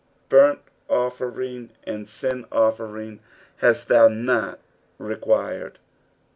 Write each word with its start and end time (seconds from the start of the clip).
"Bamt 0.31 0.57
offering 0.89 1.69
and 1.83 2.07
nn 2.07 2.45
offering 2.51 3.19
Hatt 3.59 3.85
thou 3.87 4.07
not 4.07 4.57
required.' 4.97 5.77